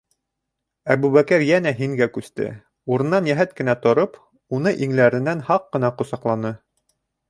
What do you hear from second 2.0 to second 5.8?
күсте, урынынан йәһәт кенә тороп, уны иңләренән һаҡ